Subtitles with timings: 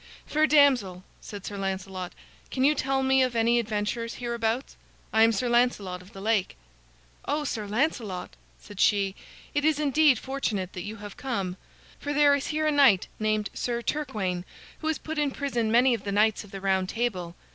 [0.25, 2.13] "Fair damsel," said Sir Lancelot,
[2.49, 4.75] "can you tell me of any adventures hereabouts?
[5.13, 6.55] I am Sir Lancelot of the Lake."
[7.25, 9.13] "Oh, Sir Lancelot," said she,
[9.53, 11.55] "it is indeed fortunate that you have come,
[11.99, 14.43] for there is here a knight named Sir Turquaine
[14.79, 17.35] who has put in prison many of the knights of the Round Table.